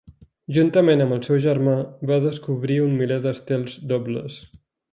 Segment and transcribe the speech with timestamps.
[0.55, 1.75] Juntament amb el seu germà,
[2.13, 4.41] va descobrir un miler d'estels dobles.